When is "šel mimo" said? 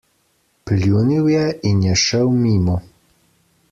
2.07-2.83